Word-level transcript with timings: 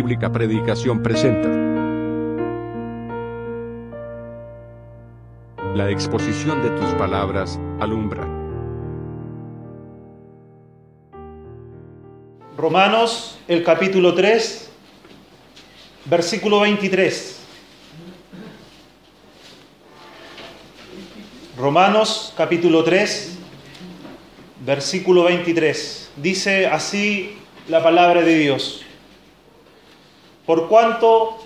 Bíblica 0.00 0.32
Predicación 0.32 1.02
presenta 1.02 1.46
La 5.74 5.90
exposición 5.90 6.62
de 6.62 6.70
tus 6.70 6.88
palabras 6.94 7.60
alumbra. 7.80 8.26
Romanos, 12.56 13.38
el 13.46 13.62
capítulo 13.62 14.14
3, 14.14 14.70
versículo 16.06 16.60
23. 16.60 17.40
Romanos, 21.58 22.32
capítulo 22.34 22.82
3, 22.84 23.38
versículo 24.64 25.24
23. 25.24 26.10
Dice 26.16 26.68
así 26.68 27.36
la 27.68 27.82
palabra 27.82 28.22
de 28.22 28.38
Dios. 28.38 28.86
Por 30.50 30.66
cuanto 30.66 31.38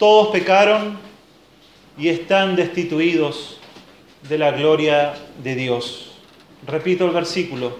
todos 0.00 0.30
pecaron 0.30 0.98
y 1.96 2.08
están 2.08 2.56
destituidos 2.56 3.60
de 4.28 4.36
la 4.36 4.50
gloria 4.50 5.14
de 5.44 5.54
Dios. 5.54 6.18
Repito 6.66 7.04
el 7.04 7.12
versículo. 7.12 7.76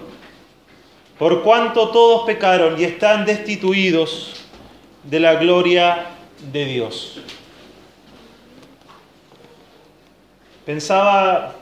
Por 1.17 1.43
cuanto 1.43 1.89
todos 1.89 2.25
pecaron 2.25 2.79
y 2.79 2.85
están 2.85 3.25
destituidos 3.25 4.35
de 5.03 5.19
la 5.19 5.35
gloria 5.35 6.11
de 6.49 6.63
Dios. 6.63 7.19
Pensaba 10.65 11.55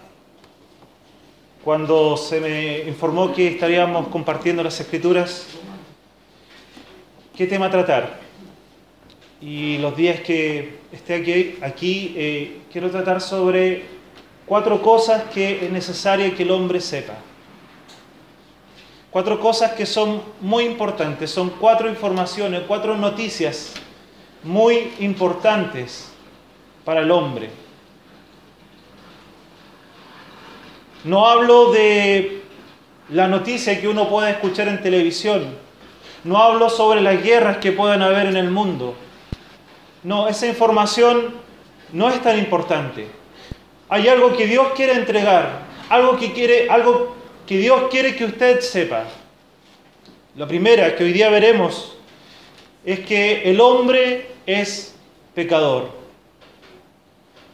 cuando 1.63 2.17
se 2.17 2.39
me 2.39 2.81
informó 2.87 3.33
que 3.33 3.47
estaríamos 3.47 4.09
compartiendo 4.09 4.61
las 4.61 4.79
escrituras, 4.79 5.47
qué 7.35 7.47
tema 7.47 7.71
tratar. 7.71 8.26
Y 9.39 9.77
los 9.77 9.95
días 9.95 10.21
que 10.21 10.79
esté 10.91 11.15
aquí, 11.15 11.57
aquí 11.61 12.13
eh, 12.17 12.61
quiero 12.71 12.89
tratar 12.89 13.21
sobre 13.21 13.85
cuatro 14.47 14.81
cosas 14.81 15.23
que 15.33 15.65
es 15.65 15.71
necesario 15.71 16.35
que 16.35 16.43
el 16.43 16.51
hombre 16.51 16.81
sepa. 16.81 17.13
Cuatro 19.11 19.39
cosas 19.39 19.73
que 19.73 19.85
son 19.85 20.21
muy 20.41 20.65
importantes, 20.65 21.29
son 21.29 21.51
cuatro 21.51 21.87
informaciones, 21.87 22.63
cuatro 22.67 22.97
noticias 22.97 23.73
muy 24.43 24.93
importantes 24.99 26.11
para 26.83 27.01
el 27.01 27.11
hombre. 27.11 27.49
No 31.03 31.27
hablo 31.27 31.71
de 31.71 32.41
la 33.09 33.27
noticia 33.27 33.79
que 33.79 33.87
uno 33.87 34.09
puede 34.09 34.31
escuchar 34.31 34.67
en 34.67 34.81
televisión. 34.81 35.45
No 36.23 36.37
hablo 36.37 36.69
sobre 36.69 37.01
las 37.01 37.23
guerras 37.23 37.57
que 37.57 37.71
puedan 37.71 38.01
haber 38.01 38.25
en 38.25 38.37
el 38.37 38.49
mundo. 38.49 38.95
No, 40.07 40.29
esa 40.29 40.47
información 40.47 41.33
no 41.91 42.07
es 42.07 42.21
tan 42.21 42.39
importante. 42.39 43.07
Hay 43.89 44.07
algo 44.07 44.37
que 44.37 44.47
Dios 44.47 44.69
quiere 44.73 44.93
entregar, 44.93 45.63
algo 45.89 46.15
que 46.15 46.31
quiere, 46.31 46.69
algo 46.69 47.13
que 47.45 47.57
Dios 47.57 47.89
quiere 47.91 48.15
que 48.15 48.23
usted 48.23 48.61
sepa. 48.61 49.03
La 50.37 50.47
primera 50.47 50.95
que 50.95 51.03
hoy 51.03 51.11
día 51.11 51.29
veremos 51.29 51.97
es 52.85 53.01
que 53.01 53.51
el 53.51 53.59
hombre 53.59 54.31
es 54.45 54.95
pecador. 55.35 55.89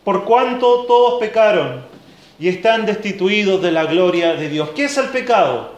Por 0.04 0.23
cuanto 0.23 0.86
todos 0.86 1.20
pecaron 1.20 1.84
y 2.38 2.50
están 2.50 2.86
destituidos 2.86 3.64
de 3.64 3.72
la 3.72 3.86
gloria 3.86 4.36
de 4.36 4.50
Dios. 4.50 4.70
¿Qué 4.76 4.84
es 4.84 4.95
el 5.00 5.08
pecado? 5.08 5.73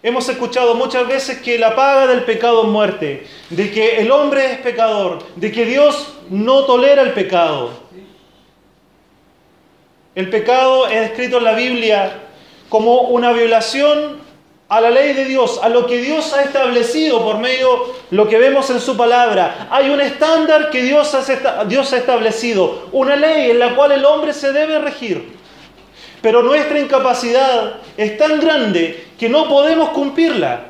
Hemos 0.00 0.28
escuchado 0.28 0.76
muchas 0.76 1.08
veces 1.08 1.38
que 1.38 1.58
la 1.58 1.74
paga 1.74 2.06
del 2.06 2.22
pecado 2.22 2.62
es 2.62 2.68
muerte, 2.68 3.26
de 3.50 3.70
que 3.72 3.98
el 3.98 4.12
hombre 4.12 4.52
es 4.52 4.58
pecador, 4.58 5.18
de 5.34 5.50
que 5.50 5.64
Dios 5.64 6.14
no 6.30 6.64
tolera 6.66 7.02
el 7.02 7.12
pecado. 7.12 7.70
El 10.14 10.30
pecado 10.30 10.86
es 10.86 11.00
descrito 11.00 11.38
en 11.38 11.44
la 11.44 11.54
Biblia 11.54 12.12
como 12.68 13.02
una 13.02 13.32
violación 13.32 14.18
a 14.68 14.80
la 14.80 14.90
ley 14.90 15.14
de 15.14 15.24
Dios, 15.24 15.58
a 15.62 15.68
lo 15.68 15.86
que 15.86 15.98
Dios 15.98 16.32
ha 16.34 16.42
establecido 16.42 17.24
por 17.24 17.38
medio 17.38 17.86
de 18.10 18.16
lo 18.16 18.28
que 18.28 18.38
vemos 18.38 18.68
en 18.70 18.80
su 18.80 18.96
palabra. 18.96 19.68
Hay 19.70 19.90
un 19.90 20.00
estándar 20.00 20.70
que 20.70 20.82
Dios 20.82 21.14
ha, 21.14 21.96
establecido, 21.96 22.88
una 22.92 23.16
ley 23.16 23.50
en 23.50 23.58
la 23.58 23.74
cual 23.74 23.92
el 23.92 24.04
hombre 24.04 24.32
se 24.32 24.52
debe 24.52 24.78
regir. 24.78 25.37
Pero 26.20 26.42
nuestra 26.42 26.78
incapacidad 26.80 27.76
es 27.96 28.18
tan 28.18 28.40
grande 28.40 29.06
que 29.18 29.28
no 29.28 29.48
podemos 29.48 29.90
cumplirla. 29.90 30.66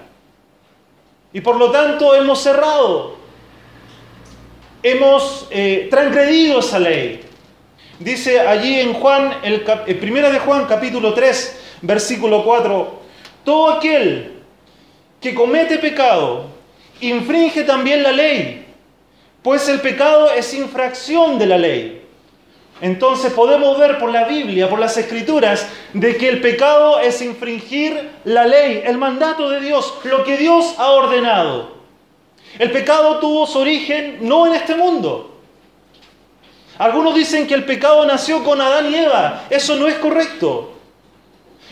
Y 1.32 1.40
por 1.40 1.56
lo 1.56 1.70
tanto 1.70 2.14
hemos 2.14 2.40
cerrado, 2.42 3.16
hemos 4.82 5.46
eh, 5.50 5.88
transgredido 5.90 6.60
esa 6.60 6.78
ley. 6.78 7.20
Dice 7.98 8.40
allí 8.40 8.80
en 8.80 8.94
Juan, 8.94 9.38
el, 9.42 9.64
el 9.86 9.98
primera 9.98 10.30
de 10.30 10.38
Juan 10.38 10.66
capítulo 10.66 11.14
3, 11.14 11.78
versículo 11.82 12.44
4, 12.44 13.00
todo 13.44 13.70
aquel 13.72 14.42
que 15.20 15.34
comete 15.34 15.78
pecado 15.78 16.46
infringe 17.00 17.64
también 17.64 18.02
la 18.02 18.12
ley, 18.12 18.66
pues 19.42 19.68
el 19.68 19.80
pecado 19.80 20.30
es 20.32 20.52
infracción 20.54 21.38
de 21.38 21.46
la 21.46 21.58
ley. 21.58 21.97
Entonces 22.80 23.32
podemos 23.32 23.78
ver 23.78 23.98
por 23.98 24.10
la 24.10 24.24
Biblia, 24.24 24.68
por 24.68 24.78
las 24.78 24.96
escrituras, 24.96 25.68
de 25.92 26.16
que 26.16 26.28
el 26.28 26.40
pecado 26.40 27.00
es 27.00 27.20
infringir 27.22 28.10
la 28.24 28.46
ley, 28.46 28.82
el 28.84 28.98
mandato 28.98 29.48
de 29.50 29.60
Dios, 29.60 29.94
lo 30.04 30.24
que 30.24 30.36
Dios 30.36 30.74
ha 30.78 30.90
ordenado. 30.90 31.78
El 32.58 32.70
pecado 32.70 33.18
tuvo 33.18 33.46
su 33.46 33.58
origen 33.58 34.18
no 34.22 34.46
en 34.46 34.54
este 34.54 34.74
mundo. 34.74 35.36
Algunos 36.78 37.14
dicen 37.14 37.46
que 37.46 37.54
el 37.54 37.64
pecado 37.64 38.06
nació 38.06 38.44
con 38.44 38.60
Adán 38.60 38.90
y 38.90 38.94
Eva. 38.94 39.44
Eso 39.50 39.76
no 39.76 39.88
es 39.88 39.94
correcto. 39.96 40.74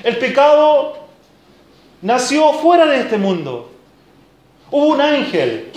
El 0.03 0.17
pecado 0.19 0.99
nació 2.03 2.53
fuera 2.55 2.87
de 2.87 3.00
este 3.00 3.17
mundo. 3.17 3.71
Hubo 4.71 4.87
un 4.87 5.00
ángel 5.00 5.71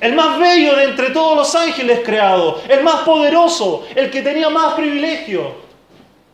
el 0.00 0.14
más 0.14 0.38
bello 0.38 0.76
de 0.76 0.84
entre 0.84 1.10
todos 1.10 1.36
los 1.36 1.54
ángeles 1.54 2.00
creados, 2.04 2.62
el 2.68 2.82
más 2.82 3.02
poderoso, 3.02 3.86
el 3.94 4.10
que 4.10 4.22
tenía 4.22 4.50
más 4.50 4.74
privilegio. 4.74 5.54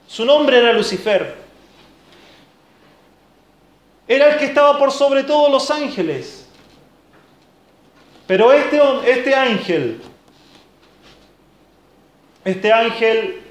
Su 0.07 0.25
nombre 0.25 0.59
era 0.59 0.73
Lucifer. 0.73 1.37
Era 4.09 4.31
el 4.31 4.39
que 4.39 4.47
estaba 4.47 4.77
por 4.77 4.91
sobre 4.91 5.23
todos 5.23 5.51
los 5.51 5.71
ángeles. 5.71 6.49
Pero 8.27 8.53
este, 8.53 8.81
este 9.07 9.35
ángel, 9.35 10.01
este 12.45 12.73
ángel 12.73 13.43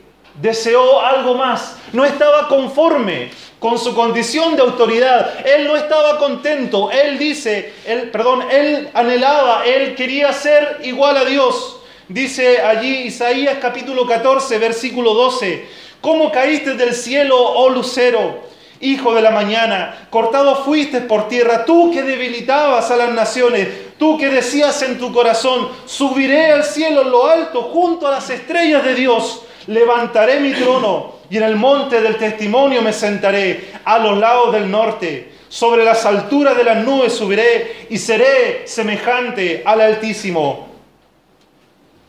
deseó 0.42 1.02
algo 1.02 1.36
más, 1.36 1.78
no 1.92 2.06
estaba 2.06 2.48
conforme 2.48 3.30
con 3.60 3.78
su 3.78 3.94
condición 3.94 4.56
de 4.56 4.62
autoridad. 4.62 5.46
Él 5.46 5.68
no 5.68 5.76
estaba 5.76 6.18
contento. 6.18 6.90
Él 6.92 7.18
dice, 7.18 7.74
perdón, 8.12 8.44
él 8.50 8.90
anhelaba, 8.94 9.66
él 9.66 9.96
quería 9.96 10.32
ser 10.34 10.80
igual 10.84 11.18
a 11.18 11.26
Dios. 11.26 11.78
Dice 12.08 12.62
allí 12.62 13.04
Isaías 13.04 13.58
capítulo 13.62 14.08
14, 14.08 14.58
versículo 14.58 15.14
12, 15.14 15.68
¿cómo 16.02 16.32
caíste 16.32 16.74
del 16.74 16.96
cielo, 16.96 17.38
oh 17.38 17.70
lucero? 17.70 18.48
Hijo 18.82 19.14
de 19.14 19.22
la 19.22 19.32
mañana, 19.32 20.08
cortado 20.10 20.64
fuiste 20.64 21.02
por 21.02 21.28
tierra, 21.28 21.66
tú 21.66 21.92
que 21.92 22.02
debilitabas 22.02 22.90
a 22.90 22.96
las 22.96 23.12
naciones, 23.12 23.68
tú 24.00 24.18
que 24.18 24.30
decías 24.30 24.82
en 24.82 24.98
tu 24.98 25.12
corazón, 25.12 25.68
subiré 25.86 26.54
al 26.54 26.64
cielo 26.64 27.02
en 27.02 27.12
lo 27.12 27.28
alto 27.28 27.64
junto 27.64 28.08
a 28.08 28.12
las 28.12 28.30
estrellas 28.30 28.84
de 28.86 28.96
Dios 28.96 29.44
levantaré 29.68 30.40
mi 30.40 30.52
trono 30.54 31.19
y 31.30 31.38
en 31.38 31.44
el 31.44 31.56
monte 31.56 32.02
del 32.02 32.18
testimonio 32.18 32.82
me 32.82 32.94
sentaré 32.94 33.72
a 33.86 34.00
los 34.00 34.18
lados 34.18 34.52
del 34.52 34.70
norte. 34.70 35.34
Sobre 35.48 35.84
las 35.84 36.06
alturas 36.06 36.56
de 36.56 36.64
las 36.64 36.84
nubes 36.84 37.14
subiré 37.14 37.88
y 37.90 37.98
seré 37.98 38.68
semejante 38.68 39.64
al 39.66 39.82
Altísimo. 39.82 40.68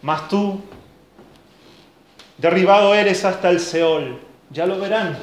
Mas 0.02 0.28
tú, 0.28 0.60
derribado 2.38 2.94
eres 2.94 3.24
hasta 3.24 3.50
el 3.50 3.60
Seol. 3.60 4.20
Ya 4.50 4.66
lo 4.66 4.78
verán. 4.78 5.18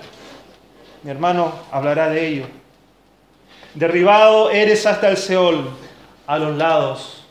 Mi 1.04 1.12
hermano 1.12 1.54
hablará 1.72 2.10
de 2.10 2.28
ello. 2.28 2.46
Derribado 3.74 4.50
eres 4.50 4.86
hasta 4.86 5.10
el 5.10 5.18
Seol, 5.18 5.70
a 6.26 6.38
los 6.40 6.56
lados 6.58 7.26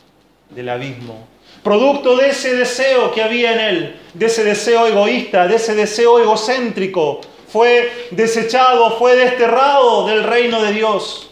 del 0.50 0.68
abismo 0.68 1.35
producto 1.66 2.16
de 2.16 2.28
ese 2.28 2.54
deseo 2.54 3.10
que 3.10 3.20
había 3.20 3.52
en 3.52 3.58
él, 3.58 4.00
de 4.14 4.26
ese 4.26 4.44
deseo 4.44 4.86
egoísta, 4.86 5.48
de 5.48 5.56
ese 5.56 5.74
deseo 5.74 6.20
egocéntrico, 6.20 7.22
fue 7.48 8.06
desechado, 8.12 8.96
fue 8.98 9.16
desterrado 9.16 10.06
del 10.06 10.22
reino 10.22 10.62
de 10.62 10.70
Dios 10.70 11.28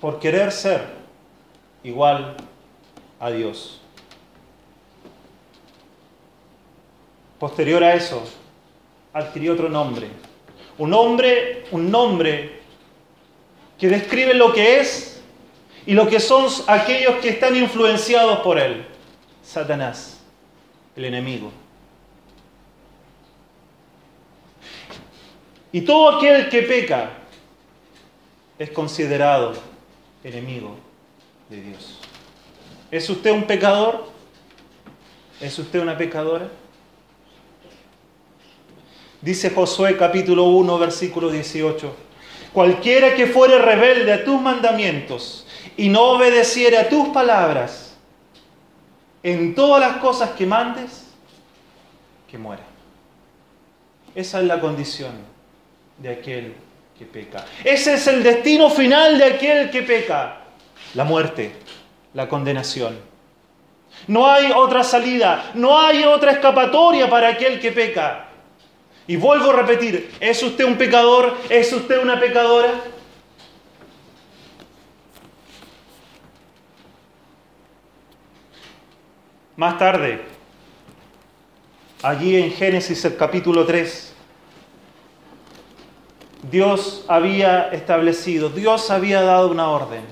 por 0.00 0.20
querer 0.20 0.52
ser 0.52 0.82
igual 1.82 2.36
a 3.18 3.28
Dios. 3.32 3.80
Posterior 7.40 7.82
a 7.82 7.94
eso, 7.94 8.22
adquirió 9.12 9.54
otro 9.54 9.68
nombre. 9.68 10.10
Un 10.78 10.90
nombre, 10.90 11.64
un 11.72 11.90
nombre 11.90 12.60
que 13.80 13.88
describe 13.88 14.32
lo 14.32 14.52
que 14.52 14.78
es 14.78 15.15
y 15.86 15.94
lo 15.94 16.08
que 16.08 16.18
son 16.18 16.48
aquellos 16.66 17.16
que 17.16 17.28
están 17.28 17.56
influenciados 17.56 18.40
por 18.40 18.58
él. 18.58 18.84
Satanás, 19.42 20.18
el 20.96 21.04
enemigo. 21.04 21.52
Y 25.70 25.82
todo 25.82 26.16
aquel 26.16 26.48
que 26.48 26.62
peca 26.62 27.10
es 28.58 28.70
considerado 28.70 29.54
enemigo 30.24 30.76
de 31.48 31.60
Dios. 31.60 32.00
¿Es 32.90 33.08
usted 33.08 33.30
un 33.30 33.44
pecador? 33.44 34.08
¿Es 35.40 35.56
usted 35.58 35.80
una 35.80 35.96
pecadora? 35.96 36.48
Dice 39.20 39.50
Josué 39.50 39.96
capítulo 39.96 40.44
1, 40.44 40.78
versículo 40.78 41.30
18. 41.30 41.94
Cualquiera 42.52 43.14
que 43.14 43.26
fuere 43.26 43.58
rebelde 43.58 44.12
a 44.12 44.24
tus 44.24 44.40
mandamientos 44.40 45.45
y 45.76 45.88
no 45.88 46.02
obedeciere 46.02 46.78
a 46.78 46.88
tus 46.88 47.08
palabras 47.08 47.94
en 49.22 49.54
todas 49.54 49.80
las 49.80 49.96
cosas 49.98 50.30
que 50.30 50.46
mandes, 50.46 51.04
que 52.30 52.38
muera. 52.38 52.62
Esa 54.14 54.40
es 54.40 54.46
la 54.46 54.60
condición 54.60 55.12
de 55.98 56.10
aquel 56.10 56.54
que 56.98 57.04
peca. 57.04 57.44
Ese 57.64 57.94
es 57.94 58.06
el 58.06 58.22
destino 58.22 58.70
final 58.70 59.18
de 59.18 59.24
aquel 59.24 59.70
que 59.70 59.82
peca. 59.82 60.38
La 60.94 61.04
muerte, 61.04 61.52
la 62.14 62.28
condenación. 62.28 62.98
No 64.06 64.30
hay 64.30 64.52
otra 64.54 64.84
salida, 64.84 65.50
no 65.54 65.78
hay 65.78 66.04
otra 66.04 66.32
escapatoria 66.32 67.10
para 67.10 67.28
aquel 67.28 67.60
que 67.60 67.72
peca. 67.72 68.28
Y 69.06 69.16
vuelvo 69.16 69.50
a 69.50 69.56
repetir, 69.56 70.10
¿es 70.20 70.42
usted 70.42 70.64
un 70.64 70.76
pecador? 70.76 71.36
¿Es 71.48 71.72
usted 71.72 72.00
una 72.02 72.18
pecadora? 72.18 72.70
Más 79.56 79.78
tarde, 79.78 80.22
allí 82.02 82.36
en 82.36 82.50
Génesis 82.50 83.02
el 83.06 83.16
capítulo 83.16 83.64
3, 83.64 84.14
Dios 86.50 87.06
había 87.08 87.70
establecido, 87.70 88.50
Dios 88.50 88.90
había 88.90 89.22
dado 89.22 89.50
una 89.50 89.70
orden. 89.70 90.04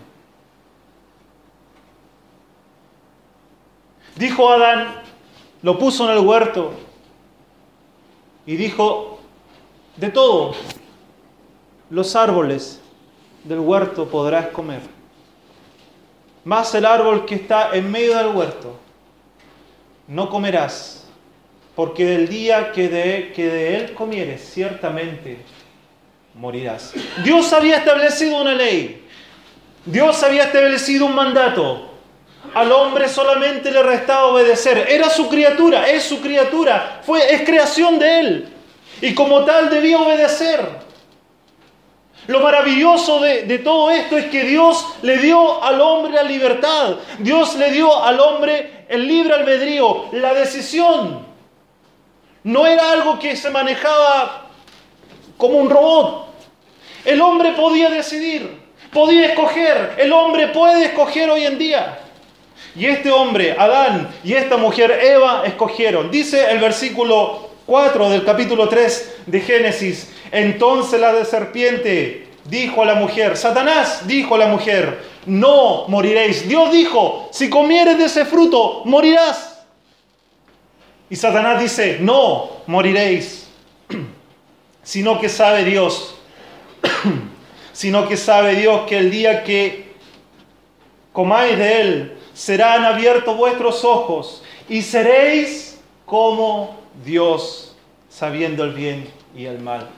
Dijo 4.17 4.51
Adán, 4.51 5.03
lo 5.61 5.79
puso 5.79 6.11
en 6.11 6.17
el 6.17 6.25
huerto 6.25 6.73
y 8.47 8.57
dijo, 8.57 9.21
de 9.97 10.09
todos 10.09 10.57
los 11.91 12.17
árboles 12.17 12.81
del 13.45 13.59
huerto 13.59 14.09
podrás 14.09 14.47
comer, 14.47 14.81
más 16.47 16.75
el 16.75 16.87
árbol 16.87 17.27
que 17.27 17.35
está 17.35 17.77
en 17.77 17.91
medio 17.91 18.17
del 18.17 18.35
huerto 18.35 18.84
no 20.07 20.29
comerás, 20.29 21.07
porque 21.75 22.05
del 22.05 22.29
día 22.29 22.73
que 22.73 22.89
de, 22.89 23.33
que 23.35 23.49
de 23.49 23.77
él 23.77 23.95
comieres, 23.95 24.51
ciertamente 24.53 25.39
morirás. 26.35 26.93
Dios 27.23 27.53
había 27.53 27.77
establecido 27.77 28.41
una 28.41 28.55
ley, 28.55 29.05
Dios 29.85 30.23
había 30.23 30.45
establecido 30.45 31.07
un 31.07 31.15
mandato. 31.15 31.91
Al 32.55 32.71
hombre 32.71 33.09
solamente 33.09 33.73
le 33.73 33.83
restaba 33.83 34.27
obedecer. 34.27 34.87
Era 34.89 35.11
su 35.11 35.29
criatura, 35.29 35.89
es 35.89 36.05
su 36.05 36.21
criatura, 36.21 37.01
fue, 37.05 37.35
es 37.35 37.43
creación 37.43 37.99
de 37.99 38.21
él. 38.21 38.49
Y 39.01 39.15
como 39.15 39.45
tal 39.45 39.71
debía 39.71 39.99
obedecer. 39.99 40.84
Lo 42.27 42.41
maravilloso 42.41 43.21
de, 43.21 43.59
todo 43.59 43.91
esto 43.91 44.17
es 44.17 44.27
que 44.27 44.45
Dios 44.45 44.87
le 45.03 45.19
dio 45.19 45.63
al 45.63 45.81
hombre 45.81 46.13
la 46.13 46.23
libertad. 46.23 46.97
Dios 47.19 47.57
le 47.57 47.71
dio 47.71 48.03
al 48.03 48.19
hombre 48.19 48.87
el 48.89 49.07
libre 49.07 49.35
albedrío, 49.35 50.07
la 50.13 50.33
decisión. 50.33 51.27
No 52.43 52.67
era 52.67 52.93
algo 52.93 53.19
que 53.19 53.37
se 53.37 53.51
manejaba 53.51 54.49
como 55.37 55.59
un 55.59 55.69
robot. 55.69 56.29
El 57.05 57.21
hombre 57.21 57.53
podía 57.53 57.91
decidir, 57.91 58.59
podía 58.93 59.27
escoger. 59.27 59.95
El 59.99 60.13
hombre 60.13 60.49
puede 60.49 60.87
escoger 60.87 61.29
hoy 61.31 61.45
en 61.45 61.59
día. 61.59 61.99
Y 62.77 62.87
este 62.87 63.11
hombre, 63.11 63.55
Adán, 63.59 64.09
y 64.25 64.33
esta 64.33 64.57
mujer, 64.57 64.91
Eva, 64.91 65.43
escogieron. 65.45 66.11
Dice 66.11 66.51
el 66.51 66.59
versículo 66.59 67.51
4 67.67 68.11
del 68.11 68.25
capítulo 68.25 68.69
3 68.69 69.17
de 69.27 69.41
Génesis. 69.41 70.11
Entonces 70.35 71.01
la 71.01 71.13
de 71.13 71.25
serpiente 71.25 72.27
dijo 72.47 72.83
a 72.83 72.87
la 72.87 72.97
mujer, 72.97 73.37
Satanás 73.37 74.05
dijo 74.05 74.35
a 74.35 74.39
la 74.39 74.49
mujer, 74.49 75.01
no 75.27 75.87
moriréis. 75.87 76.49
Dios 76.49 76.73
dijo, 76.73 77.29
si 77.31 77.49
comieres 77.49 77.97
de 77.99 78.07
ese 78.07 78.25
fruto, 78.25 78.83
morirás. 78.85 79.65
Y 81.09 81.15
Satanás 81.15 81.63
dice, 81.63 81.99
no 82.01 82.51
moriréis, 82.67 83.47
sino 84.83 85.21
que 85.21 85.29
sabe 85.29 85.63
Dios, 85.65 86.17
sino 87.73 88.09
que 88.09 88.17
sabe 88.17 88.57
Dios 88.57 88.89
que 88.89 88.99
el 88.99 89.13
día 89.13 89.45
que 89.45 89.95
comáis 91.13 91.57
de 91.57 91.81
él, 91.81 92.19
serán 92.33 92.85
abiertos 92.85 93.37
vuestros 93.37 93.85
ojos 93.85 94.43
y 94.69 94.83
seréis 94.83 95.81
como 96.05 96.77
Dios, 97.05 97.77
sabiendo 98.09 98.65
el 98.65 98.73
bien 98.73 99.09
y 99.37 99.45
el 99.45 99.61
mal. 99.61 99.89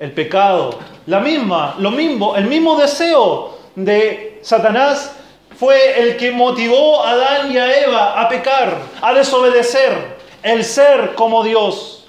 El 0.00 0.12
pecado, 0.12 0.78
la 1.04 1.20
misma, 1.20 1.76
lo 1.78 1.90
mismo, 1.90 2.34
el 2.34 2.46
mismo 2.46 2.80
deseo 2.80 3.58
de 3.76 4.40
Satanás 4.40 5.14
fue 5.58 6.00
el 6.00 6.16
que 6.16 6.32
motivó 6.32 7.04
a 7.04 7.10
Adán 7.10 7.52
y 7.52 7.58
a 7.58 7.84
Eva 7.84 8.18
a 8.18 8.26
pecar, 8.30 8.78
a 9.02 9.12
desobedecer, 9.12 10.16
el 10.42 10.64
ser 10.64 11.14
como 11.14 11.44
Dios. 11.44 12.08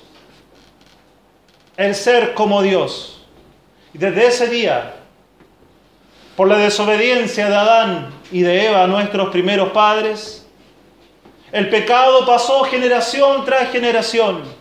El 1.76 1.94
ser 1.94 2.34
como 2.34 2.62
Dios. 2.62 3.26
Y 3.94 3.98
desde 3.98 4.28
ese 4.28 4.48
día, 4.48 4.94
por 6.38 6.48
la 6.48 6.56
desobediencia 6.56 7.50
de 7.50 7.56
Adán 7.56 8.14
y 8.32 8.40
de 8.40 8.68
Eva, 8.68 8.88
nuestros 8.88 9.32
primeros 9.32 9.72
padres, 9.72 10.48
el 11.52 11.68
pecado 11.68 12.26
pasó 12.26 12.64
generación 12.64 13.44
tras 13.44 13.70
generación 13.70 14.61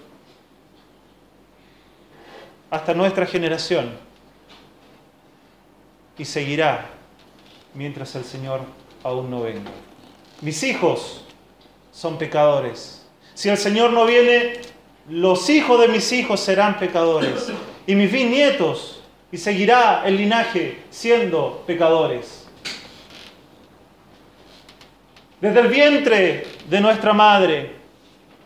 hasta 2.71 2.95
nuestra 2.95 3.27
generación 3.27 3.91
y 6.17 6.25
seguirá 6.25 6.87
mientras 7.75 8.15
el 8.15 8.25
Señor 8.25 8.61
aún 9.03 9.31
no 9.31 9.43
venga. 9.43 9.71
Mis 10.41 10.63
hijos 10.63 11.25
son 11.93 12.19
pecadores. 12.19 13.07
Si 13.35 13.49
el 13.49 13.57
Señor 13.57 13.93
no 13.93 14.07
viene, 14.07 14.61
los 15.09 15.51
hijos 15.51 15.81
de 15.81 15.89
mis 15.89 16.13
hijos 16.13 16.41
serán 16.41 16.79
pecadores 16.79 17.51
y 17.87 17.95
mis 17.95 18.13
bisnietos 18.13 19.03
y 19.33 19.39
seguirá 19.39 20.03
el 20.05 20.17
linaje 20.17 20.83
siendo 20.91 21.65
pecadores. 21.67 22.47
Desde 25.41 25.61
el 25.61 25.69
vientre 25.69 26.47
de 26.69 26.81
nuestra 26.81 27.13
madre 27.13 27.80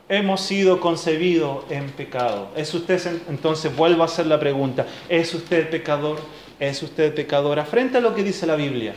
hemos 0.08 0.40
sido 0.40 0.80
concebidos 0.80 1.64
en 1.70 1.90
pecado. 1.90 2.48
¿Es 2.56 2.72
usted 2.74 3.22
entonces 3.28 3.74
vuelvo 3.74 4.02
a 4.02 4.06
hacer 4.06 4.26
la 4.26 4.38
pregunta, 4.38 4.86
¿es 5.08 5.34
usted 5.34 5.70
pecador? 5.70 6.18
¿Es 6.58 6.82
usted 6.82 7.14
pecadora? 7.14 7.64
Frente 7.64 7.98
a 7.98 8.00
lo 8.00 8.14
que 8.14 8.22
dice 8.22 8.46
la 8.46 8.56
Biblia, 8.56 8.94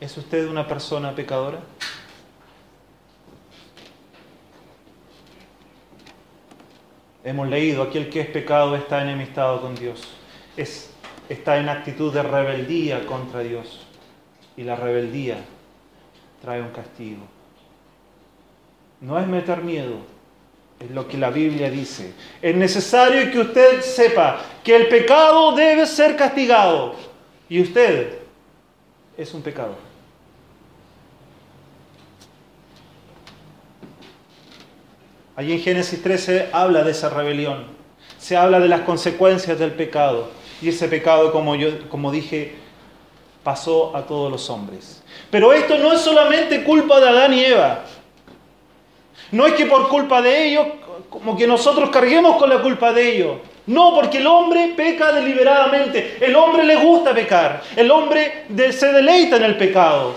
¿es 0.00 0.16
usted 0.16 0.48
una 0.48 0.66
persona 0.66 1.14
pecadora? 1.14 1.60
Hemos 7.24 7.48
leído, 7.48 7.82
aquel 7.82 8.08
que 8.08 8.20
es 8.20 8.28
pecado 8.28 8.76
está 8.76 9.02
enemistado 9.02 9.60
con 9.60 9.74
Dios. 9.74 10.06
Es, 10.56 10.90
está 11.28 11.58
en 11.58 11.68
actitud 11.68 12.14
de 12.14 12.22
rebeldía 12.22 13.04
contra 13.04 13.40
Dios. 13.40 13.80
Y 14.56 14.62
la 14.62 14.76
rebeldía 14.76 15.38
trae 16.40 16.62
un 16.62 16.68
castigo. 16.68 17.26
No 19.00 19.18
es 19.18 19.26
meter 19.26 19.62
miedo, 19.62 19.98
es 20.80 20.90
lo 20.90 21.06
que 21.06 21.16
la 21.16 21.30
Biblia 21.30 21.70
dice. 21.70 22.12
Es 22.40 22.54
necesario 22.54 23.30
que 23.30 23.40
usted 23.40 23.80
sepa 23.82 24.40
que 24.62 24.74
el 24.76 24.88
pecado 24.88 25.52
debe 25.52 25.86
ser 25.86 26.16
castigado. 26.16 26.94
Y 27.48 27.60
usted 27.62 28.18
es 29.16 29.32
un 29.32 29.42
pecado. 29.42 29.76
Allí 35.36 35.52
en 35.52 35.60
Génesis 35.60 36.02
13 36.02 36.48
habla 36.52 36.82
de 36.82 36.92
esa 36.92 37.10
rebelión. 37.10 37.66
Se 38.18 38.36
habla 38.36 38.58
de 38.58 38.68
las 38.68 38.80
consecuencias 38.80 39.58
del 39.58 39.72
pecado. 39.72 40.30
Y 40.62 40.70
ese 40.70 40.88
pecado, 40.88 41.30
como, 41.30 41.54
yo, 41.54 41.88
como 41.90 42.10
dije, 42.10 42.54
pasó 43.42 43.94
a 43.94 44.06
todos 44.06 44.32
los 44.32 44.48
hombres. 44.48 45.02
Pero 45.30 45.52
esto 45.52 45.76
no 45.78 45.92
es 45.92 46.00
solamente 46.00 46.64
culpa 46.64 46.98
de 47.00 47.08
Adán 47.08 47.34
y 47.34 47.44
Eva. 47.44 47.84
No 49.32 49.46
es 49.46 49.54
que 49.54 49.66
por 49.66 49.88
culpa 49.88 50.22
de 50.22 50.46
ellos, 50.46 50.66
como 51.10 51.36
que 51.36 51.46
nosotros 51.46 51.90
carguemos 51.90 52.36
con 52.36 52.48
la 52.48 52.62
culpa 52.62 52.92
de 52.92 53.16
ellos. 53.16 53.38
No, 53.66 53.94
porque 53.94 54.18
el 54.18 54.26
hombre 54.26 54.74
peca 54.76 55.12
deliberadamente. 55.12 56.18
El 56.20 56.36
hombre 56.36 56.64
le 56.64 56.76
gusta 56.76 57.12
pecar. 57.12 57.62
El 57.74 57.90
hombre 57.90 58.44
se 58.70 58.92
deleita 58.92 59.36
en 59.36 59.42
el 59.42 59.56
pecado. 59.56 60.14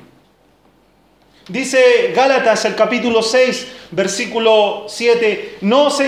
Dice 1.47 2.13
Gálatas, 2.15 2.65
el 2.65 2.75
capítulo 2.75 3.21
6, 3.21 3.67
versículo 3.91 4.85
7, 4.88 5.57
no 5.62 5.83
os, 5.83 6.01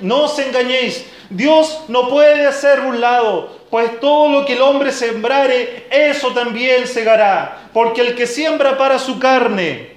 no 0.00 0.24
os 0.24 0.38
engañéis, 0.38 1.06
Dios 1.34 1.84
no 1.88 2.08
puede 2.08 2.52
ser 2.52 2.82
burlado, 2.82 3.60
pues 3.70 4.00
todo 4.00 4.28
lo 4.28 4.44
que 4.44 4.52
el 4.52 4.62
hombre 4.62 4.92
sembrare, 4.92 5.86
eso 5.90 6.32
también 6.32 6.86
segará. 6.86 7.68
Porque 7.72 8.02
el 8.02 8.14
que 8.14 8.26
siembra 8.26 8.76
para 8.76 8.98
su 8.98 9.18
carne, 9.18 9.92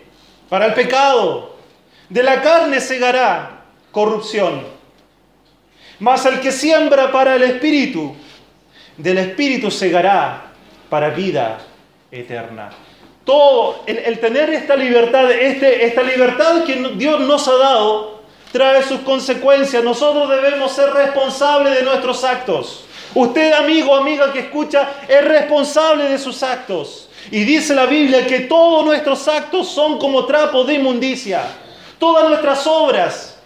para 0.49 0.67
el 0.67 0.73
pecado, 0.73 1.55
de 2.07 2.23
la 2.23 2.41
carne 2.41 2.79
segará 2.79 3.63
corrupción. 3.91 4.63
Mas 5.99 6.25
el 6.25 6.39
que 6.39 6.51
siembra 6.51 7.11
para 7.11 7.35
el 7.35 7.43
espíritu, 7.43 8.15
del 8.97 9.17
espíritu 9.17 9.69
segará 9.69 10.51
para 10.89 11.09
vida 11.09 11.59
eterna. 12.11 12.69
Todo, 13.25 13.83
el, 13.87 14.19
tener 14.19 14.51
esta 14.51 14.75
libertad, 14.75 15.31
este, 15.31 15.85
esta 15.85 16.03
libertad 16.03 16.63
que 16.63 16.75
Dios 16.95 17.19
nos 17.21 17.47
ha 17.47 17.57
dado, 17.57 18.14
trae 18.55 18.81
sus 18.83 19.01
consecuencias. 19.01 19.83
Nosotros 19.83 20.29
debemos 20.29 20.71
ser 20.71 20.89
responsables 20.91 21.75
de 21.75 21.83
nuestros 21.83 22.23
actos. 22.23 22.85
Usted, 23.13 23.51
amigo, 23.51 23.93
amiga 23.93 24.31
que 24.31 24.39
escucha, 24.39 24.91
es 25.09 25.25
responsable 25.25 26.05
de 26.05 26.17
sus 26.17 26.41
actos. 26.41 27.09
Y 27.31 27.43
dice 27.43 27.75
la 27.75 27.85
Biblia 27.85 28.25
que 28.25 28.41
todos 28.41 28.85
nuestros 28.85 29.27
actos 29.27 29.67
son 29.67 29.99
como 29.99 30.25
trapos 30.25 30.65
de 30.67 30.75
inmundicia. 30.75 31.43
Todas 31.99 32.29
nuestras 32.29 32.65
obras. 32.65 33.37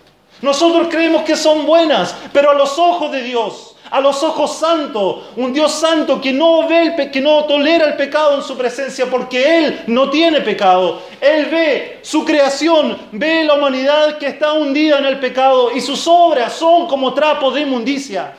Nosotros 0.43 0.89
creemos 0.91 1.23
que 1.23 1.35
son 1.35 1.65
buenas, 1.65 2.13
pero 2.31 2.51
a 2.51 2.53
los 2.53 2.77
ojos 2.77 3.11
de 3.11 3.23
Dios, 3.23 3.75
a 3.91 3.99
los 3.99 4.21
ojos 4.23 4.57
santos, 4.57 5.29
un 5.35 5.51
Dios 5.53 5.71
santo 5.71 6.21
que 6.21 6.31
no 6.31 6.67
ve 6.67 6.93
el 6.97 7.11
que 7.11 7.21
no 7.21 7.45
tolera 7.45 7.85
el 7.85 7.95
pecado 7.95 8.35
en 8.35 8.43
su 8.43 8.57
presencia 8.57 9.05
porque 9.09 9.57
él 9.57 9.83
no 9.87 10.09
tiene 10.09 10.41
pecado. 10.41 11.01
Él 11.19 11.45
ve 11.45 11.99
su 12.01 12.23
creación, 12.23 12.97
ve 13.11 13.43
la 13.43 13.55
humanidad 13.55 14.17
que 14.17 14.27
está 14.27 14.53
hundida 14.53 14.99
en 14.99 15.05
el 15.05 15.19
pecado 15.19 15.71
y 15.71 15.81
sus 15.81 16.07
obras 16.07 16.53
son 16.53 16.87
como 16.87 17.13
trapos 17.13 17.53
de 17.53 17.61
inmundicia. 17.61 18.33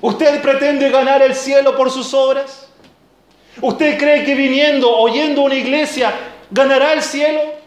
¿Usted 0.00 0.40
pretende 0.40 0.88
ganar 0.88 1.22
el 1.22 1.34
cielo 1.34 1.76
por 1.76 1.90
sus 1.90 2.12
obras? 2.14 2.68
¿Usted 3.60 3.98
cree 3.98 4.24
que 4.24 4.34
viniendo, 4.34 4.90
oyendo 4.96 5.42
una 5.42 5.54
iglesia, 5.54 6.12
ganará 6.50 6.94
el 6.94 7.02
cielo? 7.02 7.59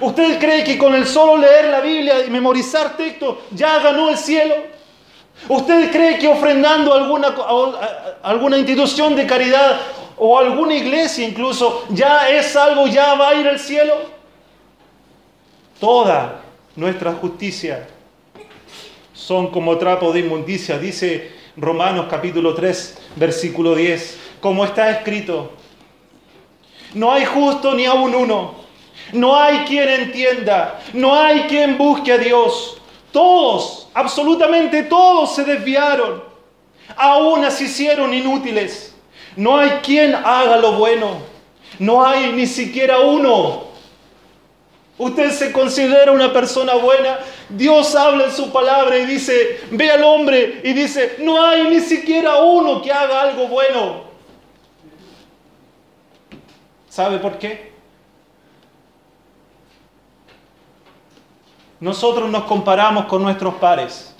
¿Usted 0.00 0.38
cree 0.38 0.64
que 0.64 0.78
con 0.78 0.94
el 0.94 1.06
solo 1.06 1.36
leer 1.36 1.66
la 1.66 1.80
Biblia 1.80 2.24
y 2.24 2.30
memorizar 2.30 2.96
textos 2.96 3.36
ya 3.50 3.78
ganó 3.80 4.08
el 4.08 4.16
cielo? 4.16 4.54
¿Usted 5.48 5.90
cree 5.90 6.18
que 6.18 6.28
ofrendando 6.28 6.94
alguna, 6.94 7.34
alguna 8.22 8.56
institución 8.56 9.14
de 9.16 9.26
caridad 9.26 9.80
o 10.16 10.38
alguna 10.38 10.74
iglesia 10.74 11.26
incluso 11.26 11.84
ya 11.90 12.28
es 12.28 12.46
salvo, 12.46 12.86
ya 12.86 13.14
va 13.14 13.30
a 13.30 13.34
ir 13.34 13.46
al 13.46 13.58
cielo? 13.58 13.94
Toda 15.78 16.42
nuestra 16.76 17.12
justicia 17.12 17.88
son 19.12 19.48
como 19.48 19.76
trapo 19.78 20.12
de 20.12 20.20
inmundicia, 20.20 20.78
dice 20.78 21.32
Romanos 21.56 22.06
capítulo 22.08 22.54
3, 22.54 22.98
versículo 23.16 23.74
10, 23.74 24.18
como 24.40 24.64
está 24.64 24.90
escrito, 24.90 25.52
no 26.94 27.12
hay 27.12 27.24
justo 27.24 27.74
ni 27.74 27.84
aun 27.84 28.14
uno. 28.14 28.61
No 29.12 29.36
hay 29.36 29.58
quien 29.66 29.88
entienda, 29.88 30.80
no 30.94 31.14
hay 31.14 31.42
quien 31.42 31.76
busque 31.76 32.12
a 32.12 32.18
Dios. 32.18 32.78
Todos, 33.12 33.88
absolutamente 33.92 34.84
todos 34.84 35.34
se 35.34 35.44
desviaron. 35.44 36.24
Aún 36.96 37.48
se 37.50 37.64
hicieron 37.64 38.12
inútiles. 38.14 38.94
No 39.36 39.58
hay 39.58 39.70
quien 39.82 40.14
haga 40.14 40.56
lo 40.56 40.72
bueno. 40.72 41.16
No 41.78 42.04
hay 42.04 42.32
ni 42.32 42.46
siquiera 42.46 43.00
uno. 43.00 43.64
Usted 44.98 45.30
se 45.30 45.52
considera 45.52 46.12
una 46.12 46.32
persona 46.32 46.74
buena. 46.74 47.18
Dios 47.48 47.94
habla 47.94 48.24
en 48.24 48.32
su 48.32 48.50
palabra 48.50 48.96
y 48.98 49.06
dice, 49.06 49.60
ve 49.70 49.90
al 49.90 50.04
hombre 50.04 50.60
y 50.64 50.72
dice, 50.72 51.16
no 51.18 51.42
hay 51.42 51.64
ni 51.68 51.80
siquiera 51.80 52.36
uno 52.42 52.80
que 52.80 52.92
haga 52.92 53.22
algo 53.22 53.48
bueno. 53.48 54.04
¿Sabe 56.88 57.18
por 57.18 57.38
qué? 57.38 57.71
Nosotros 61.82 62.30
nos 62.30 62.44
comparamos 62.44 63.06
con 63.06 63.24
nuestros 63.24 63.54
pares. 63.54 64.14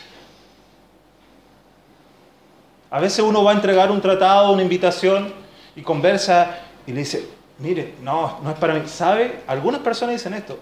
A 2.91 2.99
veces 2.99 3.25
uno 3.25 3.45
va 3.45 3.53
a 3.53 3.55
entregar 3.55 3.89
un 3.89 4.01
tratado, 4.01 4.53
una 4.53 4.65
invitación 4.65 5.33
y 5.77 5.83
conversa 5.83 6.59
y 6.89 6.91
le 6.91 6.99
dice, 6.99 7.29
mire, 7.61 7.95
no, 8.03 8.41
no 8.43 8.51
es 8.51 8.59
para 8.59 8.75
mí. 8.75 8.89
¿Sabe? 8.89 9.45
Algunas 9.47 9.81
personas 9.81 10.17
dicen 10.17 10.35
esto. 10.35 10.59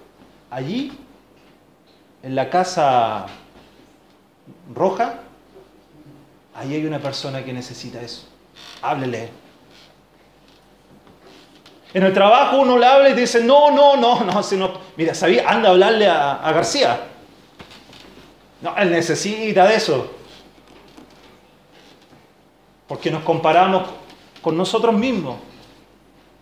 Allí, 0.50 0.92
en 2.22 2.34
la 2.34 2.50
casa 2.50 3.24
roja, 4.74 5.20
ahí 6.54 6.74
hay 6.74 6.84
una 6.84 6.98
persona 6.98 7.42
que 7.42 7.54
necesita 7.54 8.02
eso. 8.02 8.28
Háblele. 8.82 9.30
En 11.92 12.04
el 12.04 12.12
trabajo 12.12 12.58
uno 12.58 12.78
le 12.78 12.86
habla 12.86 13.10
y 13.10 13.14
dice, 13.14 13.42
no, 13.42 13.70
no, 13.70 13.96
no, 13.96 14.22
no, 14.24 14.42
si 14.42 14.56
no. 14.56 14.70
Mira, 14.96 15.14
¿sabía? 15.14 15.48
Anda 15.48 15.68
a 15.68 15.72
hablarle 15.72 16.06
a, 16.06 16.34
a 16.34 16.52
García. 16.52 17.00
No, 18.60 18.76
él 18.76 18.90
necesita 18.90 19.66
de 19.66 19.74
eso. 19.74 20.10
Porque 22.86 23.10
nos 23.10 23.22
comparamos 23.22 23.84
con 24.40 24.56
nosotros 24.56 24.94
mismos. 24.94 25.36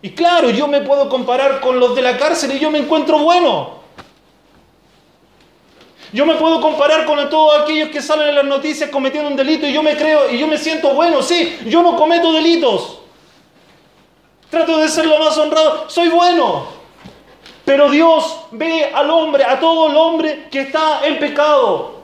Y 0.02 0.10
claro, 0.10 0.50
yo 0.50 0.68
me 0.68 0.80
puedo 0.82 1.08
comparar 1.08 1.60
con 1.60 1.80
los 1.80 1.96
de 1.96 2.02
la 2.02 2.16
cárcel 2.16 2.52
y 2.52 2.58
yo 2.58 2.70
me 2.70 2.78
encuentro 2.78 3.18
bueno. 3.18 3.78
Yo 6.12 6.24
me 6.24 6.36
puedo 6.36 6.60
comparar 6.60 7.04
con 7.04 7.28
todos 7.28 7.62
aquellos 7.62 7.90
que 7.90 8.00
salen 8.00 8.28
en 8.28 8.34
las 8.36 8.44
noticias 8.44 8.90
cometiendo 8.90 9.28
un 9.28 9.36
delito 9.36 9.66
y 9.66 9.72
yo 9.72 9.82
me 9.82 9.96
creo 9.96 10.30
y 10.30 10.38
yo 10.38 10.46
me 10.46 10.56
siento 10.56 10.94
bueno. 10.94 11.22
Sí, 11.22 11.58
yo 11.66 11.82
no 11.82 11.96
cometo 11.96 12.32
delitos. 12.32 12.97
Trato 14.50 14.78
de 14.78 14.88
ser 14.88 15.06
lo 15.06 15.18
más 15.18 15.36
honrado. 15.36 15.84
Soy 15.88 16.08
bueno. 16.08 16.66
Pero 17.64 17.90
Dios 17.90 18.46
ve 18.50 18.90
al 18.94 19.10
hombre, 19.10 19.44
a 19.44 19.60
todo 19.60 19.90
el 19.90 19.96
hombre 19.96 20.48
que 20.50 20.60
está 20.60 21.06
en 21.06 21.18
pecado. 21.18 21.98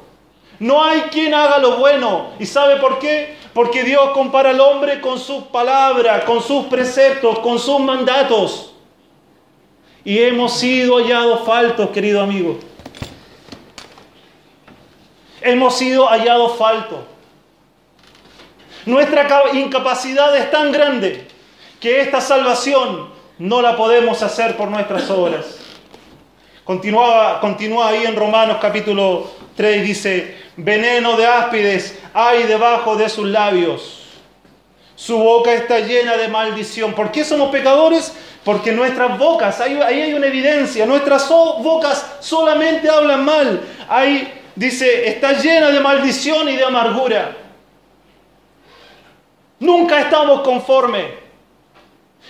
No 0.58 0.84
hay 0.84 1.02
quien 1.02 1.32
haga 1.32 1.58
lo 1.58 1.78
bueno. 1.78 2.32
¿Y 2.38 2.44
sabe 2.44 2.76
por 2.76 2.98
qué? 2.98 3.36
Porque 3.54 3.82
Dios 3.82 4.10
compara 4.10 4.50
al 4.50 4.60
hombre 4.60 5.00
con 5.00 5.18
sus 5.18 5.44
palabras, 5.44 6.24
con 6.24 6.42
sus 6.42 6.66
preceptos, 6.66 7.38
con 7.38 7.58
sus 7.58 7.80
mandatos. 7.80 8.74
Y 10.04 10.18
hemos 10.18 10.52
sido 10.52 10.98
hallados 10.98 11.46
faltos, 11.46 11.88
querido 11.90 12.20
amigo. 12.20 12.58
Hemos 15.40 15.76
sido 15.76 16.06
hallados 16.06 16.58
faltos. 16.58 16.98
Nuestra 18.84 19.26
incapacidad 19.54 20.36
es 20.36 20.50
tan 20.50 20.72
grande 20.72 21.33
que 21.84 22.00
esta 22.00 22.22
salvación 22.22 23.10
no 23.36 23.60
la 23.60 23.76
podemos 23.76 24.22
hacer 24.22 24.56
por 24.56 24.70
nuestras 24.70 25.10
obras. 25.10 25.58
Continúa, 26.64 27.38
continúa 27.42 27.88
ahí 27.88 28.06
en 28.06 28.16
Romanos 28.16 28.56
capítulo 28.58 29.30
3 29.54 29.76
y 29.76 29.80
dice, 29.80 30.38
veneno 30.56 31.14
de 31.18 31.26
áspides 31.26 32.00
hay 32.14 32.44
debajo 32.44 32.96
de 32.96 33.10
sus 33.10 33.26
labios. 33.26 34.02
Su 34.96 35.18
boca 35.18 35.52
está 35.52 35.80
llena 35.80 36.16
de 36.16 36.28
maldición. 36.28 36.94
¿Por 36.94 37.12
qué 37.12 37.22
somos 37.22 37.50
pecadores? 37.50 38.16
Porque 38.46 38.72
nuestras 38.72 39.18
bocas, 39.18 39.60
ahí, 39.60 39.78
hay 39.78 40.14
una 40.14 40.28
evidencia, 40.28 40.86
nuestras 40.86 41.28
bocas 41.28 42.16
solamente 42.20 42.88
hablan 42.88 43.26
mal. 43.26 43.60
Ahí 43.90 44.40
dice, 44.56 45.06
está 45.06 45.32
llena 45.32 45.68
de 45.68 45.80
maldición 45.80 46.48
y 46.48 46.56
de 46.56 46.64
amargura. 46.64 47.36
Nunca 49.60 50.00
estamos 50.00 50.40
conformes. 50.40 51.23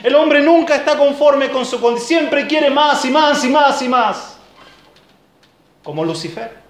El 0.03 0.15
hombre 0.17 0.41
nunca 0.41 0.77
está 0.77 0.99
conforme 0.99 1.51
con 1.51 1.65
su 1.65 1.81
condición, 1.81 2.21
siempre 2.21 2.47
quiere 2.47 2.71
más 2.71 3.05
y 3.05 3.11
más 3.11 3.45
y 3.45 3.49
más 3.49 3.83
y 3.83 3.89
más. 3.89 4.37
Como 5.83 6.05
Lucifer. 6.05 6.65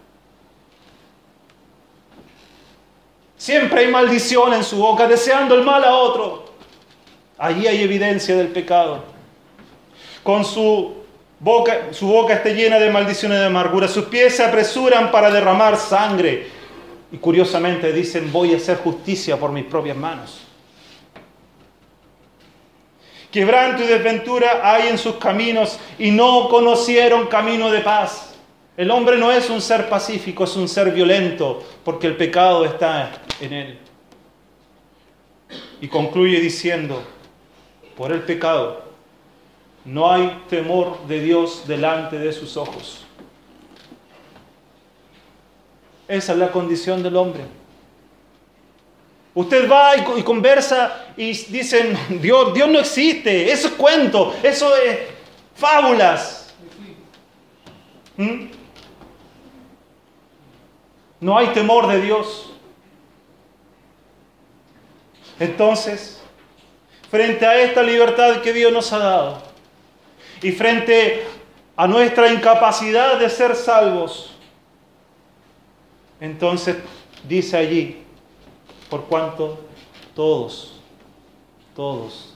Siempre 3.36 3.80
hay 3.80 3.88
maldición 3.88 4.54
en 4.54 4.64
su 4.64 4.76
boca, 4.76 5.06
deseando 5.06 5.54
el 5.54 5.62
mal 5.62 5.84
a 5.84 5.94
otro. 5.94 6.44
Allí 7.36 7.66
hay 7.66 7.82
evidencia 7.82 8.36
del 8.36 8.48
pecado. 8.48 9.04
Con 10.22 10.44
su 10.44 10.94
boca, 11.40 11.92
su 11.92 12.06
boca 12.06 12.34
está 12.34 12.48
llena 12.50 12.78
de 12.78 12.90
maldición 12.90 13.32
y 13.32 13.36
de 13.36 13.44
amargura. 13.44 13.86
Sus 13.88 14.06
pies 14.06 14.36
se 14.36 14.44
apresuran 14.44 15.10
para 15.10 15.30
derramar 15.30 15.76
sangre. 15.76 16.48
Y 17.12 17.18
curiosamente 17.18 17.92
dicen, 17.92 18.32
voy 18.32 18.54
a 18.54 18.56
hacer 18.56 18.78
justicia 18.78 19.36
por 19.36 19.52
mis 19.52 19.64
propias 19.64 19.96
manos. 19.96 20.40
Quebranto 23.34 23.82
y 23.82 23.88
desventura 23.88 24.60
hay 24.62 24.86
en 24.86 24.96
sus 24.96 25.16
caminos 25.16 25.80
y 25.98 26.12
no 26.12 26.48
conocieron 26.48 27.26
camino 27.26 27.68
de 27.68 27.80
paz. 27.80 28.32
El 28.76 28.92
hombre 28.92 29.18
no 29.18 29.32
es 29.32 29.50
un 29.50 29.60
ser 29.60 29.88
pacífico, 29.88 30.44
es 30.44 30.54
un 30.54 30.68
ser 30.68 30.92
violento, 30.92 31.60
porque 31.84 32.06
el 32.06 32.16
pecado 32.16 32.64
está 32.64 33.10
en 33.40 33.52
él. 33.52 33.78
Y 35.80 35.88
concluye 35.88 36.38
diciendo, 36.38 37.02
por 37.96 38.12
el 38.12 38.22
pecado, 38.22 38.84
no 39.84 40.12
hay 40.12 40.44
temor 40.48 41.04
de 41.08 41.20
Dios 41.20 41.64
delante 41.66 42.20
de 42.20 42.32
sus 42.32 42.56
ojos. 42.56 43.04
Esa 46.06 46.34
es 46.34 46.38
la 46.38 46.52
condición 46.52 47.02
del 47.02 47.16
hombre. 47.16 47.42
Usted 49.34 49.68
va 49.68 49.96
y, 49.96 50.22
conversa 50.22 51.06
y 51.16 51.32
dicen, 51.32 51.98
Dios, 52.20 52.54
Dios 52.54 52.68
no 52.68 52.78
existe, 52.78 53.50
eso 53.50 53.66
es 53.66 53.74
cuento, 53.74 54.34
eso 54.42 54.74
es 54.76 54.98
fábulas. 55.56 56.54
¿Mm? 58.16 58.46
No 61.18 61.36
hay 61.36 61.48
temor 61.48 61.88
de 61.88 62.00
Dios. 62.00 62.52
Entonces, 65.40 66.22
frente 67.10 67.44
a 67.44 67.60
esta 67.60 67.82
libertad 67.82 68.40
que 68.40 68.52
Dios 68.52 68.72
nos 68.72 68.92
ha 68.92 68.98
dado 68.98 69.42
y 70.40 70.52
frente 70.52 71.26
a 71.76 71.88
nuestra 71.88 72.32
incapacidad 72.32 73.18
de 73.18 73.28
ser 73.28 73.56
salvos, 73.56 74.30
entonces 76.20 76.76
dice 77.26 77.56
allí, 77.56 78.03
por 78.94 79.06
cuanto 79.06 79.58
todos, 80.14 80.80
todos 81.74 82.32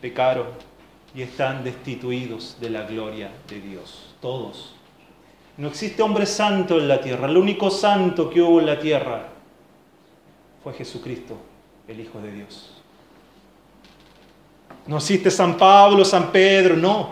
pecaron 0.00 0.46
y 1.12 1.22
están 1.22 1.64
destituidos 1.64 2.56
de 2.60 2.70
la 2.70 2.82
gloria 2.82 3.32
de 3.48 3.60
Dios. 3.60 4.14
Todos. 4.20 4.76
No 5.56 5.66
existe 5.66 6.00
hombre 6.00 6.24
santo 6.24 6.78
en 6.78 6.86
la 6.86 7.00
tierra. 7.00 7.26
El 7.26 7.36
único 7.36 7.68
santo 7.68 8.30
que 8.30 8.40
hubo 8.40 8.60
en 8.60 8.66
la 8.66 8.78
tierra 8.78 9.30
fue 10.62 10.72
Jesucristo, 10.74 11.36
el 11.88 11.98
Hijo 11.98 12.20
de 12.20 12.30
Dios. 12.30 12.70
No 14.86 14.98
existe 14.98 15.32
San 15.32 15.56
Pablo, 15.56 16.04
San 16.04 16.30
Pedro, 16.30 16.76
no. 16.76 17.10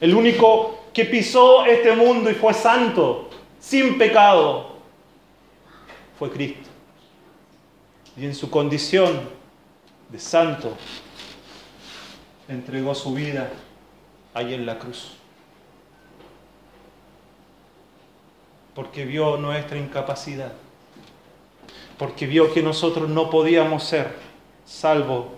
El 0.00 0.14
único 0.14 0.84
que 0.92 1.06
pisó 1.06 1.64
este 1.64 1.90
mundo 1.96 2.30
y 2.30 2.34
fue 2.34 2.54
santo, 2.54 3.30
sin 3.58 3.98
pecado, 3.98 4.76
fue 6.20 6.30
Cristo. 6.30 6.71
Y 8.16 8.26
en 8.26 8.34
su 8.34 8.50
condición 8.50 9.28
de 10.10 10.18
santo, 10.18 10.76
entregó 12.48 12.94
su 12.94 13.14
vida 13.14 13.50
ahí 14.34 14.54
en 14.54 14.66
la 14.66 14.78
cruz. 14.78 15.12
Porque 18.74 19.04
vio 19.04 19.36
nuestra 19.36 19.78
incapacidad. 19.78 20.52
Porque 21.98 22.26
vio 22.26 22.52
que 22.52 22.62
nosotros 22.62 23.08
no 23.08 23.30
podíamos 23.30 23.84
ser 23.84 24.14
salvo 24.64 25.32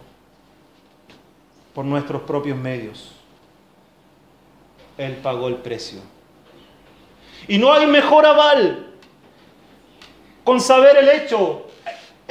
por 1.75 1.85
nuestros 1.85 2.23
propios 2.23 2.57
medios. 2.57 3.13
Él 4.97 5.17
pagó 5.17 5.49
el 5.49 5.57
precio. 5.57 6.01
Y 7.49 7.59
no 7.59 7.73
hay 7.73 7.87
mejor 7.87 8.25
aval 8.25 8.87
con 10.45 10.61
saber 10.61 10.97
el 10.97 11.09
hecho. 11.09 11.64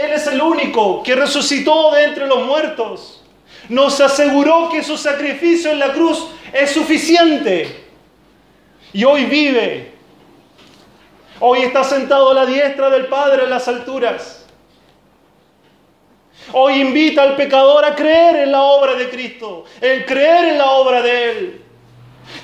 Él 0.03 0.11
es 0.11 0.27
el 0.27 0.41
único 0.41 1.01
que 1.01 1.15
resucitó 1.15 1.91
de 1.91 2.03
entre 2.03 2.27
los 2.27 2.45
muertos. 2.45 3.23
Nos 3.69 4.01
aseguró 4.01 4.69
que 4.69 4.83
su 4.83 4.97
sacrificio 4.97 5.71
en 5.71 5.79
la 5.79 5.93
cruz 5.93 6.27
es 6.51 6.71
suficiente. 6.71 7.85
Y 8.91 9.05
hoy 9.05 9.25
vive. 9.25 9.93
Hoy 11.39 11.59
está 11.59 11.85
sentado 11.85 12.31
a 12.31 12.33
la 12.33 12.45
diestra 12.45 12.89
del 12.89 13.05
Padre 13.05 13.45
en 13.45 13.49
las 13.49 13.67
alturas. 13.69 14.45
Hoy 16.51 16.81
invita 16.81 17.23
al 17.23 17.37
pecador 17.37 17.85
a 17.85 17.95
creer 17.95 18.35
en 18.35 18.51
la 18.51 18.61
obra 18.61 18.95
de 18.95 19.09
Cristo, 19.09 19.63
el 19.79 20.05
creer 20.05 20.49
en 20.49 20.57
la 20.57 20.71
obra 20.71 21.01
de 21.01 21.31
Él. 21.31 21.61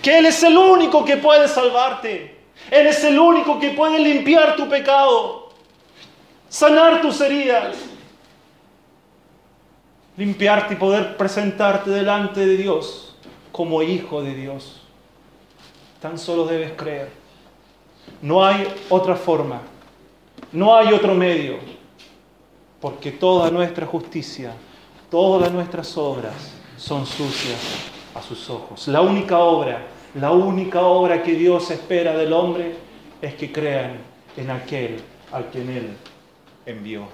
Que 0.02 0.18
Él 0.18 0.26
es 0.28 0.42
el 0.44 0.58
único 0.58 1.04
que 1.04 1.18
puede 1.18 1.50
salvarte. 1.50 2.38
Él 2.72 2.88
es 2.88 3.04
el 3.04 3.20
único 3.20 3.60
que 3.60 3.72
puede 3.72 4.00
limpiar 4.00 4.56
tu 4.56 4.70
pecado, 4.70 5.49
sanar 6.50 7.02
tus 7.02 7.22
heridas, 7.22 7.78
limpiarte 10.18 10.74
y 10.74 10.78
poder 10.78 11.16
presentarte 11.16 11.92
delante 11.92 12.46
de 12.46 12.58
Dios 12.58 13.16
como 13.52 13.82
hijo 13.82 14.22
de 14.22 14.36
Dios. 14.36 14.82
Tan 16.02 16.18
solo 16.18 16.46
debes 16.46 16.74
creer. 16.74 17.10
No 18.22 18.44
hay 18.44 18.68
otra 18.90 19.16
forma, 19.16 19.62
no 20.52 20.76
hay 20.76 20.92
otro 20.92 21.14
medio, 21.14 21.58
porque 22.82 23.12
toda 23.12 23.52
nuestra 23.52 23.86
justicia, 23.86 24.54
todas 25.12 25.52
nuestras 25.52 25.96
obras 25.98 26.34
son 26.78 27.06
sucias 27.06 27.60
a 28.16 28.22
sus 28.22 28.50
ojos. 28.50 28.88
La 28.88 29.02
única 29.02 29.38
obra, 29.38 29.86
la 30.16 30.32
única 30.32 30.82
obra 30.82 31.22
que 31.22 31.34
Dios 31.34 31.70
espera 31.70 32.18
del 32.18 32.34
hombre 32.34 32.76
es 33.22 33.36
que 33.36 33.52
crean 33.52 33.98
en 34.36 34.50
aquel 34.50 35.02
al 35.32 35.50
que 35.50 35.62
Él 35.62 35.96
envió, 36.72 37.08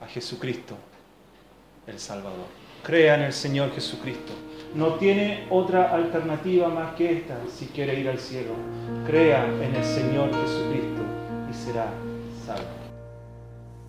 a 0.00 0.06
Jesucristo, 0.06 0.76
el 1.86 1.98
Salvador. 1.98 2.46
Crea 2.82 3.16
en 3.16 3.22
el 3.22 3.32
Señor 3.32 3.72
Jesucristo. 3.72 4.32
No 4.74 4.94
tiene 4.94 5.46
otra 5.50 5.92
alternativa 5.94 6.68
más 6.68 6.94
que 6.94 7.12
esta 7.12 7.38
si 7.52 7.66
quiere 7.66 7.98
ir 7.98 8.08
al 8.08 8.18
cielo. 8.18 8.52
Crea 9.06 9.44
en 9.46 9.74
el 9.74 9.84
Señor 9.84 10.30
Jesucristo 10.30 11.02
y 11.50 11.54
será 11.54 11.86
salvo. 12.46 12.78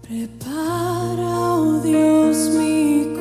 Prepara, 0.02 1.56
oh 1.56 1.82
Dios, 1.84 2.38
mi 2.58 3.14